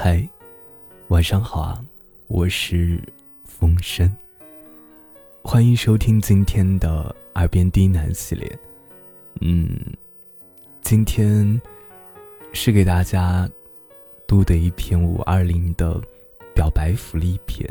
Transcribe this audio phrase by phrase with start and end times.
[0.00, 0.22] 嗨，
[1.08, 1.84] 晚上好啊！
[2.28, 3.02] 我是
[3.42, 4.08] 风声，
[5.42, 8.58] 欢迎收听今天的耳边低喃系列。
[9.40, 9.68] 嗯，
[10.82, 11.60] 今天
[12.52, 13.50] 是给大家
[14.24, 16.00] 读的一篇五二零的
[16.54, 17.68] 表白福利篇。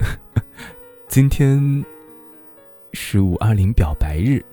[1.08, 1.82] 今天
[2.92, 4.44] 是五二零表白日，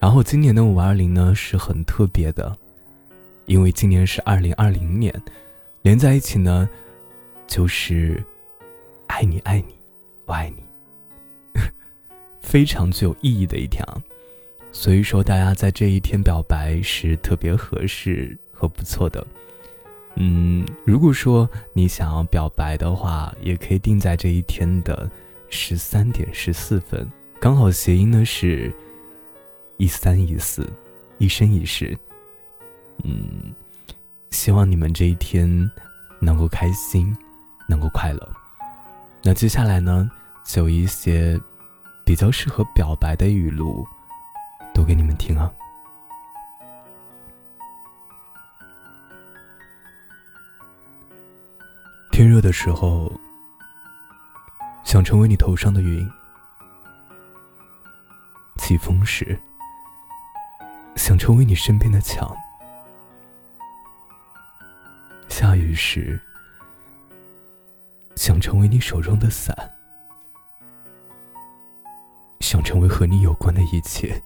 [0.00, 2.58] 然后今年的五二零呢是很特别的，
[3.46, 5.14] 因为今年是二零二零年。
[5.82, 6.68] 连在一起呢，
[7.46, 8.22] 就是
[9.06, 9.74] 爱你爱你，
[10.26, 10.62] 我爱你，
[12.42, 13.84] 非常具有意义的一天。
[14.70, 19.26] 所以说，大家在这一天表白是特别合适和不错的。
[20.16, 25.10] 嗯，如果说你想要表白的话，也可以定在这一天的
[25.48, 27.10] 十三点十四分，
[27.40, 28.70] 刚好谐音呢是
[29.78, 30.68] 一三一四，
[31.18, 31.96] 一生一世。
[33.04, 33.54] 嗯。
[34.30, 35.70] 希望你们这一天
[36.20, 37.16] 能够开心，
[37.68, 38.28] 能够快乐。
[39.22, 40.10] 那接下来呢，
[40.44, 41.38] 就有一些
[42.04, 43.86] 比较适合表白的语录，
[44.72, 45.50] 读给你们听啊。
[52.10, 53.12] 天热的时候，
[54.82, 56.04] 想成为你头上的云；
[58.56, 59.38] 起风时，
[60.96, 62.36] 想成为你身边的墙。
[65.40, 66.20] 下雨时，
[68.16, 69.56] 想成为你手中的伞，
[72.40, 74.20] 想成为和你有关的一切，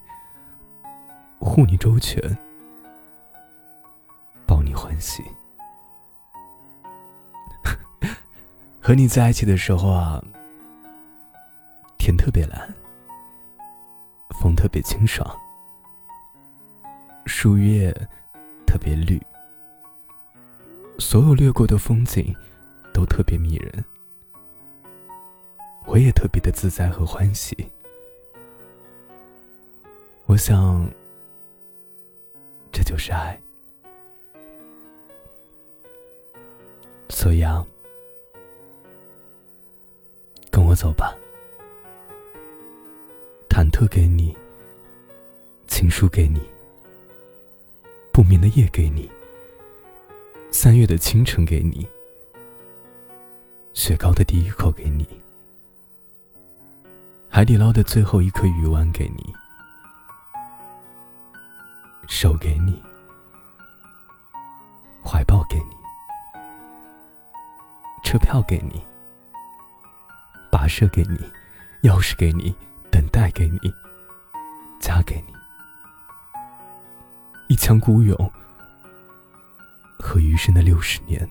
[1.39, 2.19] 护你周全，
[4.47, 5.23] 抱你欢喜。
[8.81, 10.19] 和你在一起的时候啊，
[11.99, 12.75] 天特别蓝，
[14.41, 15.31] 风特别清爽，
[17.27, 17.93] 树叶
[18.67, 19.21] 特别绿。
[20.99, 22.35] 所有掠过的风景，
[22.93, 23.85] 都特别迷人。
[25.87, 27.57] 我也特别的自在和欢喜。
[30.27, 30.89] 我想，
[32.71, 33.39] 这就是爱。
[37.09, 37.67] 所以啊，
[40.51, 41.15] 跟我走吧。
[43.49, 44.35] 忐忑给你，
[45.67, 46.41] 情书给你，
[48.13, 49.11] 不眠的夜给你。
[50.55, 51.89] 三月的清晨给你，
[53.73, 55.09] 雪糕的第一口给你，
[57.31, 59.35] 海底捞的最后一颗鱼丸给你，
[62.07, 62.81] 手给你，
[65.03, 65.75] 怀抱给你，
[68.05, 68.79] 车票给你，
[70.51, 71.19] 跋涉给你，
[71.89, 72.55] 钥匙给你，
[72.91, 73.59] 等待给你，
[74.79, 75.33] 家给你，
[77.49, 78.33] 一腔孤勇。
[80.03, 81.27] 和余生的六十年，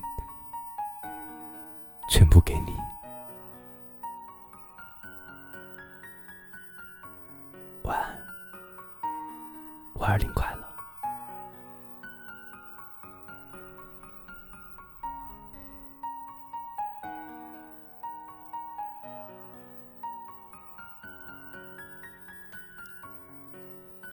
[2.09, 2.73] 全部给你。
[7.83, 8.17] 晚安，
[9.93, 10.70] 五二零快乐。